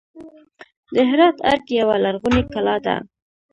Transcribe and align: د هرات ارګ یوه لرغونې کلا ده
د 0.93 0.95
هرات 1.09 1.37
ارګ 1.51 1.65
یوه 1.79 1.95
لرغونې 2.03 2.43
کلا 2.53 2.75
ده 2.85 2.95